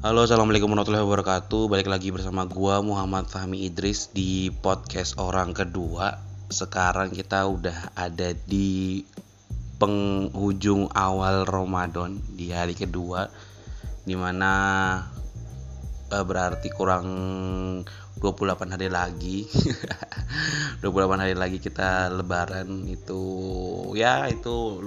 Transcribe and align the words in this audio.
Halo, 0.00 0.24
assalamualaikum 0.24 0.72
warahmatullahi 0.72 1.04
wabarakatuh. 1.04 1.68
Balik 1.68 1.92
lagi 1.92 2.08
bersama 2.08 2.48
gua 2.48 2.80
Muhammad 2.80 3.28
Fahmi 3.28 3.68
Idris 3.68 4.08
di 4.08 4.48
podcast 4.48 5.20
orang 5.20 5.52
kedua. 5.52 6.16
Sekarang 6.48 7.12
kita 7.12 7.44
udah 7.44 7.92
ada 7.92 8.32
di 8.32 9.04
penghujung 9.76 10.88
awal 10.96 11.44
Ramadan 11.44 12.16
di 12.32 12.48
hari 12.48 12.72
kedua, 12.72 13.28
di 14.08 14.16
mana 14.16 14.52
uh, 16.08 16.24
berarti 16.24 16.72
kurang 16.72 17.04
28 18.24 18.72
hari 18.72 18.88
lagi 18.88 19.44
28 20.80 21.22
hari 21.28 21.36
lagi 21.36 21.60
kita 21.60 22.08
lebaran 22.08 22.88
itu 22.88 23.20
ya 23.92 24.32
itu 24.32 24.80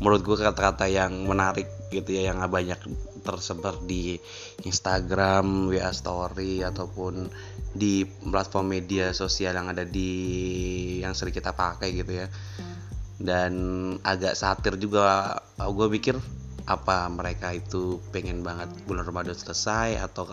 menurut 0.00 0.24
gue 0.24 0.36
kata-kata 0.40 0.88
yang 0.88 1.28
menarik 1.28 1.68
gitu 1.92 2.08
ya 2.16 2.32
yang 2.32 2.40
banyak 2.48 2.78
tersebar 3.22 3.80
di 3.84 4.18
Instagram, 4.64 5.68
WA 5.70 5.92
Story 5.94 6.64
ataupun 6.64 7.28
di 7.74 8.02
platform 8.06 8.74
media 8.80 9.12
sosial 9.12 9.54
yang 9.54 9.68
ada 9.70 9.84
di 9.84 10.10
yang 11.04 11.12
sering 11.12 11.34
kita 11.34 11.52
pakai 11.54 11.92
gitu 11.94 12.12
ya. 12.24 12.26
Dan 13.18 13.52
agak 14.06 14.38
satir 14.38 14.78
juga 14.78 15.34
gue 15.58 15.88
pikir 15.98 16.14
apa 16.68 17.08
mereka 17.08 17.50
itu 17.56 17.96
pengen 18.12 18.44
banget 18.44 18.68
bulan 18.84 19.08
Ramadan 19.08 19.32
selesai 19.32 19.98
atau 20.04 20.28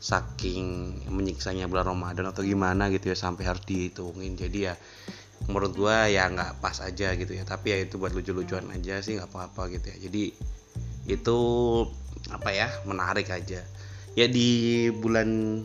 saking 0.00 0.96
menyiksanya 1.12 1.68
bulan 1.68 1.92
Ramadan 1.92 2.32
atau 2.32 2.40
gimana 2.40 2.88
gitu 2.88 3.12
ya 3.12 3.16
sampai 3.16 3.44
harus 3.44 3.62
dihitungin. 3.68 4.34
Jadi 4.34 4.58
ya 4.64 4.74
menurut 5.44 5.76
gue 5.76 5.96
ya 6.16 6.24
nggak 6.32 6.64
pas 6.64 6.80
aja 6.80 7.12
gitu 7.14 7.36
ya. 7.36 7.44
Tapi 7.44 7.66
ya 7.70 7.76
itu 7.84 8.00
buat 8.00 8.16
lucu-lucuan 8.16 8.66
aja 8.72 8.98
sih 9.04 9.20
nggak 9.20 9.28
apa-apa 9.28 9.68
gitu 9.76 9.92
ya. 9.92 9.96
Jadi 10.08 10.24
itu 11.04 11.38
apa 12.30 12.48
ya 12.54 12.68
menarik 12.88 13.28
aja. 13.28 13.60
Ya 14.14 14.26
di 14.30 14.88
bulan 14.94 15.60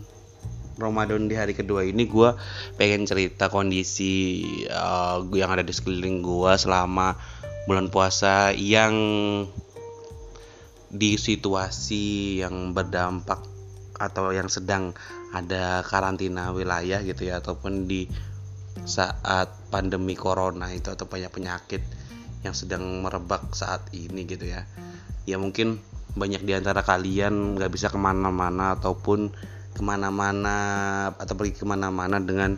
Ramadan 0.80 1.28
di 1.28 1.36
hari 1.36 1.52
kedua 1.54 1.84
ini 1.84 2.08
gue 2.08 2.34
pengen 2.80 3.04
cerita 3.04 3.52
kondisi 3.52 4.42
uh, 4.72 5.22
yang 5.36 5.52
ada 5.52 5.62
di 5.62 5.76
sekeliling 5.76 6.24
gue 6.24 6.52
selama 6.56 7.20
bulan 7.68 7.92
puasa 7.92 8.56
yang 8.56 8.96
di 10.90 11.20
situasi 11.20 12.42
yang 12.42 12.74
berdampak 12.74 13.44
atau 14.00 14.32
yang 14.32 14.48
sedang 14.48 14.96
ada 15.36 15.86
karantina 15.86 16.50
wilayah 16.50 17.04
gitu 17.06 17.30
ya 17.30 17.44
ataupun 17.44 17.86
di 17.86 18.10
saat 18.88 19.52
pandemi 19.70 20.16
corona 20.16 20.72
itu 20.72 20.90
atau 20.90 21.06
banyak 21.06 21.30
penyakit 21.30 21.84
yang 22.42 22.56
sedang 22.56 23.04
merebak 23.04 23.52
saat 23.52 23.84
ini 23.92 24.24
gitu 24.24 24.48
ya. 24.48 24.64
Ya 25.28 25.38
mungkin 25.38 25.84
banyak 26.18 26.42
di 26.42 26.54
antara 26.58 26.82
kalian 26.82 27.58
nggak 27.60 27.70
bisa 27.70 27.94
ke 27.94 28.00
mana-mana 28.00 28.78
ataupun 28.80 29.30
ke 29.76 29.82
mana-mana 29.86 30.58
atau 31.16 31.34
pergi 31.38 31.62
ke 31.62 31.66
mana-mana 31.68 32.18
dengan 32.18 32.58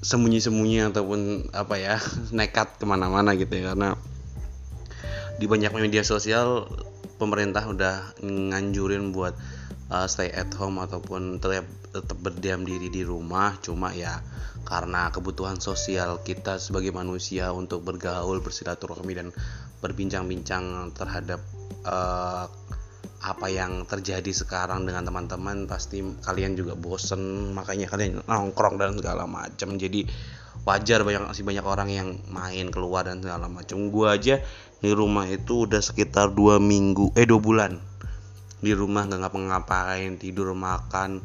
sembunyi-sembunyi 0.00 0.90
ataupun 0.90 1.52
apa 1.52 1.74
ya 1.76 1.96
nekat 2.36 2.80
ke 2.80 2.84
mana-mana 2.88 3.36
gitu 3.36 3.52
ya. 3.56 3.72
Karena 3.72 3.94
di 5.40 5.46
banyak 5.48 5.72
media 5.72 6.04
sosial 6.04 6.68
pemerintah 7.16 7.64
udah 7.68 8.20
nganjurin 8.24 9.12
buat 9.12 9.36
uh, 9.92 10.08
stay 10.08 10.32
at 10.32 10.52
home 10.56 10.80
ataupun 10.80 11.40
tetap 11.40 11.68
tetap 11.92 12.18
berdiam 12.20 12.64
diri 12.64 12.88
di 12.88 13.04
rumah. 13.04 13.56
Cuma 13.60 13.92
ya 13.92 14.20
karena 14.68 15.08
kebutuhan 15.08 15.56
sosial 15.56 16.20
kita 16.20 16.60
sebagai 16.60 16.92
manusia 16.92 17.52
untuk 17.52 17.80
bergaul 17.84 18.44
bersilaturahmi 18.44 19.12
dan 19.16 19.28
berbincang-bincang 19.80 20.92
terhadap 20.92 21.40
uh, 21.86 22.44
apa 23.20 23.46
yang 23.52 23.84
terjadi 23.84 24.32
sekarang 24.32 24.88
dengan 24.88 25.04
teman-teman 25.04 25.68
pasti 25.68 26.00
kalian 26.00 26.56
juga 26.56 26.72
bosen 26.72 27.52
makanya 27.52 27.92
kalian 27.92 28.24
nongkrong 28.24 28.80
dan 28.80 28.96
segala 28.96 29.28
macam 29.28 29.76
jadi 29.76 30.08
wajar 30.64 31.04
banyak 31.04 31.28
masih 31.28 31.44
banyak 31.44 31.64
orang 31.64 31.88
yang 31.92 32.08
main 32.32 32.72
keluar 32.72 33.04
dan 33.04 33.20
segala 33.20 33.48
macam 33.48 33.92
gua 33.92 34.16
aja 34.16 34.40
di 34.80 34.90
rumah 34.96 35.28
itu 35.28 35.68
udah 35.68 35.84
sekitar 35.84 36.32
dua 36.32 36.56
minggu 36.56 37.12
eh 37.12 37.28
dua 37.28 37.36
bulan. 37.36 37.76
Di 38.60 38.72
rumah 38.72 39.04
nggak 39.04 39.20
ngapa-ngapain 39.24 40.16
tidur 40.16 40.56
makan 40.56 41.20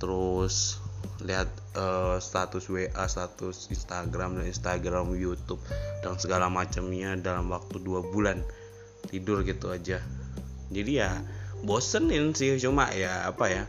terus 0.00 0.80
lihat 1.20 1.52
uh, 1.76 2.16
status 2.16 2.64
WA, 2.72 3.04
status 3.04 3.68
Instagram 3.68 4.40
dan 4.40 4.48
Instagram 4.48 5.12
YouTube 5.12 5.60
dan 6.00 6.16
segala 6.16 6.48
macamnya 6.48 7.12
dalam 7.20 7.52
waktu 7.52 7.76
dua 7.84 8.00
bulan 8.00 8.40
tidur 9.08 9.46
gitu 9.46 9.72
aja. 9.72 10.02
Jadi 10.68 10.92
ya 11.00 11.22
bosenin 11.64 12.32
sih 12.36 12.56
cuma 12.60 12.88
ya 12.92 13.28
apa 13.28 13.46
ya 13.52 13.64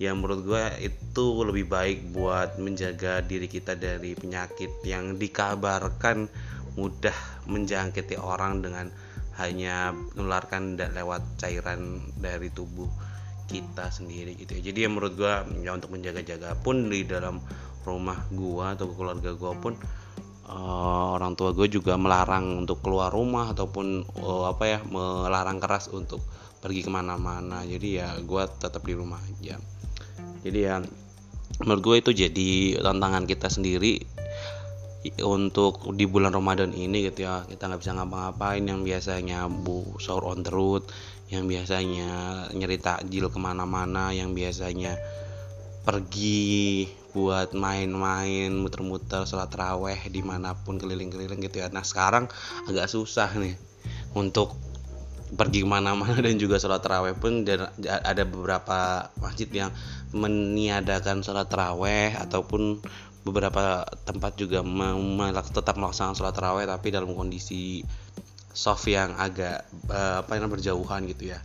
ya 0.00 0.16
menurut 0.16 0.44
gue 0.44 0.64
itu 0.80 1.24
lebih 1.44 1.68
baik 1.68 1.98
buat 2.16 2.56
menjaga 2.56 3.20
diri 3.20 3.48
kita 3.48 3.76
dari 3.76 4.16
penyakit 4.16 4.80
yang 4.84 5.20
dikabarkan 5.20 6.28
mudah 6.76 7.16
menjangkiti 7.44 8.16
orang 8.16 8.64
dengan 8.64 8.88
hanya 9.40 9.92
menularkan 10.16 10.76
lewat 10.76 11.24
cairan 11.40 12.00
dari 12.20 12.52
tubuh 12.52 12.88
kita 13.50 13.90
sendiri 13.90 14.36
gitu 14.38 14.60
ya 14.60 14.70
jadi 14.70 14.86
ya 14.86 14.88
menurut 14.88 15.12
gua 15.18 15.42
ya 15.58 15.74
untuk 15.74 15.90
menjaga-jaga 15.90 16.54
pun 16.60 16.86
di 16.86 17.02
dalam 17.02 17.42
rumah 17.82 18.20
gua 18.30 18.78
atau 18.78 18.92
keluarga 18.94 19.34
gua 19.34 19.58
pun 19.58 19.74
uh, 20.50 21.14
orang 21.14 21.38
tua 21.38 21.54
gue 21.54 21.70
juga 21.70 21.94
melarang 21.94 22.66
untuk 22.66 22.82
keluar 22.82 23.14
rumah 23.14 23.54
ataupun 23.54 24.02
uh, 24.18 24.50
apa 24.50 24.64
ya 24.66 24.78
melarang 24.82 25.62
keras 25.62 25.88
untuk 25.94 26.20
pergi 26.60 26.84
ke 26.84 26.90
mana-mana. 26.90 27.62
Jadi 27.62 28.02
ya 28.02 28.18
gue 28.18 28.42
tetap 28.58 28.82
di 28.84 28.94
rumah 28.98 29.22
aja. 29.22 29.56
Jadi 30.42 30.58
ya 30.58 30.82
menurut 31.62 31.82
gue 31.82 31.96
itu 32.02 32.10
jadi 32.26 32.50
tantangan 32.82 33.24
kita 33.24 33.48
sendiri 33.48 34.02
untuk 35.24 35.96
di 35.96 36.04
bulan 36.04 36.34
Ramadan 36.36 36.76
ini 36.76 37.08
gitu 37.08 37.24
ya. 37.24 37.46
Kita 37.48 37.70
nggak 37.70 37.80
bisa 37.80 37.96
ngapa-ngapain. 37.96 38.66
Yang 38.66 38.80
biasanya 38.84 39.48
bu 39.48 39.96
sahur 39.96 40.36
on 40.36 40.44
the 40.44 40.52
road 40.52 40.84
yang 41.30 41.46
biasanya 41.46 42.10
nyeri 42.50 42.82
takjil 42.82 43.30
ke 43.30 43.38
mana-mana 43.38 44.10
yang 44.10 44.34
biasanya 44.34 44.98
pergi 45.80 46.86
buat 47.10 47.56
main-main 47.56 48.54
muter-muter 48.54 49.26
sholat 49.26 49.50
raweh 49.50 49.98
di 50.12 50.22
mana 50.22 50.54
pun 50.54 50.78
keliling-keliling 50.78 51.42
gitu 51.42 51.62
ya. 51.64 51.68
Nah 51.72 51.82
sekarang 51.82 52.30
agak 52.70 52.86
susah 52.86 53.32
nih 53.34 53.58
untuk 54.14 54.54
pergi 55.30 55.62
ke 55.62 55.68
mana-mana 55.68 56.18
dan 56.18 56.38
juga 56.38 56.58
sholat 56.58 56.82
raweh 56.82 57.14
pun 57.14 57.46
ada 57.86 58.22
beberapa 58.26 59.10
masjid 59.22 59.46
yang 59.50 59.70
meniadakan 60.10 61.22
sholat 61.22 61.50
raweh 61.50 62.14
ataupun 62.18 62.82
beberapa 63.22 63.84
tempat 64.08 64.32
juga 64.40 64.64
tetap 65.52 65.76
melaksanakan 65.76 66.16
sholat 66.16 66.36
raweh 66.36 66.64
tapi 66.66 66.88
dalam 66.90 67.12
kondisi 67.12 67.84
soft 68.50 68.90
yang 68.90 69.14
agak 69.14 69.62
uh, 69.92 70.26
apa 70.26 70.32
yang 70.34 70.50
berjauhan 70.50 71.06
gitu 71.06 71.30
ya 71.36 71.38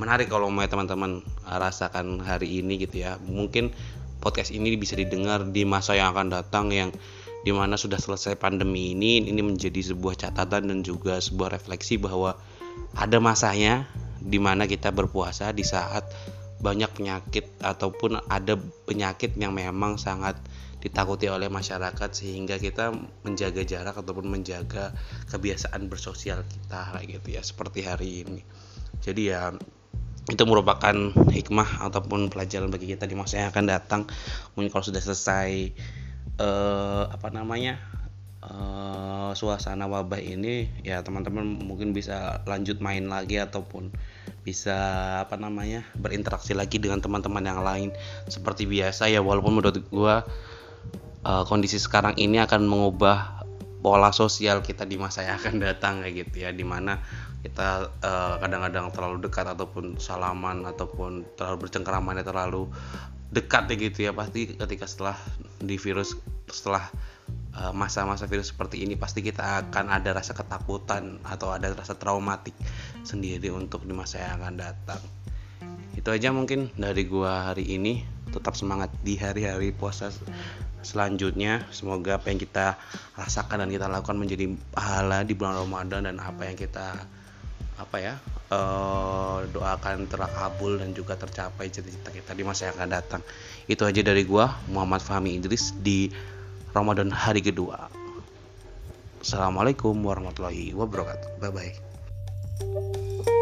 menarik 0.00 0.32
kalau 0.32 0.48
mau 0.48 0.64
teman-teman 0.64 1.20
rasakan 1.44 2.24
hari 2.24 2.64
ini 2.64 2.80
gitu 2.80 3.04
ya. 3.04 3.20
Mungkin 3.20 3.76
podcast 4.24 4.48
ini 4.48 4.72
bisa 4.80 4.96
didengar 4.96 5.44
di 5.44 5.68
masa 5.68 5.92
yang 5.92 6.16
akan 6.16 6.32
datang 6.32 6.72
yang 6.72 6.88
di 7.44 7.52
mana 7.52 7.76
sudah 7.76 8.00
selesai 8.00 8.40
pandemi 8.40 8.96
ini. 8.96 9.20
Ini 9.20 9.44
menjadi 9.44 9.92
sebuah 9.92 10.16
catatan 10.16 10.72
dan 10.72 10.80
juga 10.80 11.20
sebuah 11.20 11.52
refleksi 11.52 12.00
bahwa 12.00 12.40
ada 12.96 13.20
masanya 13.20 13.84
di 14.20 14.40
mana 14.40 14.64
kita 14.64 14.88
berpuasa 14.88 15.52
di 15.52 15.64
saat 15.68 16.08
banyak 16.60 16.92
penyakit 16.92 17.48
ataupun 17.60 18.20
ada 18.28 18.56
penyakit 18.84 19.36
yang 19.40 19.56
memang 19.56 19.96
sangat 19.96 20.36
ditakuti 20.80 21.28
oleh 21.28 21.52
masyarakat 21.52 22.08
sehingga 22.12 22.56
kita 22.56 22.92
menjaga 23.24 23.64
jarak 23.64 24.00
ataupun 24.00 24.28
menjaga 24.28 24.96
kebiasaan 25.28 25.92
bersosial 25.92 26.40
kita 26.48 27.00
gitu 27.04 27.28
ya 27.36 27.44
seperti 27.44 27.84
hari 27.84 28.24
ini. 28.24 28.40
Jadi 29.00 29.32
ya 29.32 29.52
itu 30.30 30.42
merupakan 30.46 30.94
hikmah 31.34 31.82
ataupun 31.90 32.30
pelajaran 32.30 32.70
bagi 32.70 32.94
kita 32.94 33.10
di 33.10 33.18
masa 33.18 33.42
yang 33.42 33.50
akan 33.50 33.64
datang. 33.66 34.02
Mungkin 34.54 34.70
kalau 34.70 34.86
sudah 34.86 35.02
selesai 35.02 35.74
eh, 36.38 37.04
apa 37.10 37.28
namanya 37.34 37.82
eh, 38.46 39.30
suasana 39.34 39.90
wabah 39.90 40.22
ini 40.22 40.70
ya 40.86 41.02
teman-teman 41.02 41.42
mungkin 41.42 41.90
bisa 41.90 42.46
lanjut 42.46 42.78
main 42.78 43.10
lagi 43.10 43.42
ataupun 43.42 43.90
bisa 44.40 44.78
apa 45.20 45.36
namanya 45.36 45.84
berinteraksi 46.00 46.56
lagi 46.56 46.80
dengan 46.80 47.02
teman-teman 47.04 47.44
yang 47.44 47.60
lain. 47.60 47.90
Seperti 48.30 48.64
biasa 48.64 49.12
ya 49.12 49.20
walaupun 49.20 49.60
menurut 49.60 49.84
gue 49.84 50.14
uh, 51.24 51.44
kondisi 51.44 51.76
sekarang 51.76 52.16
ini 52.16 52.40
akan 52.40 52.64
mengubah 52.64 53.44
pola 53.80 54.12
sosial 54.12 54.60
kita 54.60 54.84
di 54.84 55.00
masa 55.00 55.24
yang 55.24 55.40
akan 55.40 55.56
datang 55.60 56.04
kayak 56.04 56.26
gitu 56.26 56.48
ya. 56.48 56.50
Di 56.52 56.64
mana 56.64 57.00
kita 57.40 57.88
eh, 58.04 58.34
kadang-kadang 58.40 58.92
terlalu 58.92 59.16
dekat 59.24 59.48
ataupun 59.48 59.96
salaman 59.96 60.68
ataupun 60.68 61.24
terlalu 61.36 61.56
bercengkeramannya 61.66 62.24
terlalu 62.24 62.68
dekat 63.30 63.70
ya 63.70 63.76
gitu 63.78 63.98
ya 64.10 64.12
pasti 64.12 64.58
ketika 64.58 64.84
setelah 64.90 65.16
di 65.62 65.78
virus 65.78 66.18
setelah 66.50 66.90
eh, 67.56 67.72
masa-masa 67.72 68.28
virus 68.28 68.52
seperti 68.52 68.84
ini 68.84 68.98
pasti 68.98 69.24
kita 69.24 69.66
akan 69.66 69.88
ada 69.88 70.12
rasa 70.12 70.36
ketakutan 70.36 71.22
atau 71.24 71.54
ada 71.54 71.72
rasa 71.72 71.96
traumatik 71.96 72.52
sendiri 73.06 73.48
untuk 73.54 73.86
di 73.88 73.94
masa 73.96 74.20
yang 74.20 74.42
akan 74.42 74.54
datang. 74.60 75.00
Itu 75.96 76.12
aja 76.12 76.32
mungkin 76.32 76.72
dari 76.76 77.04
gua 77.06 77.52
hari 77.52 77.76
ini. 77.76 78.04
Tetap 78.30 78.54
semangat 78.54 78.94
di 79.02 79.18
hari-hari 79.18 79.74
puasa 79.74 80.14
selanjutnya. 80.86 81.66
Semoga 81.74 82.22
apa 82.22 82.30
yang 82.30 82.38
kita 82.38 82.78
rasakan 83.18 83.66
dan 83.66 83.70
kita 83.74 83.90
lakukan 83.90 84.14
menjadi 84.14 84.54
pahala 84.70 85.26
di 85.26 85.34
bulan 85.34 85.58
Ramadan 85.66 86.06
dan 86.06 86.16
apa 86.22 86.46
yang 86.46 86.54
kita 86.54 86.94
apa 87.80 87.96
ya 87.96 88.14
uh, 88.52 89.40
doakan 89.48 90.04
terkabul 90.04 90.76
dan 90.76 90.92
juga 90.92 91.16
tercapai 91.16 91.72
cita-cita 91.72 92.12
kita 92.12 92.36
di 92.36 92.44
masa 92.44 92.68
yang 92.68 92.76
akan 92.76 92.90
datang. 92.92 93.22
Itu 93.64 93.88
aja 93.88 94.04
dari 94.04 94.28
gua 94.28 94.52
Muhammad 94.68 95.00
Fahmi 95.00 95.40
Idris 95.40 95.72
di 95.80 96.12
Ramadan 96.76 97.08
hari 97.08 97.40
kedua. 97.40 97.88
Assalamualaikum 99.24 99.96
warahmatullahi 99.96 100.76
wabarakatuh. 100.76 101.40
Bye 101.40 101.52
bye 101.52 103.36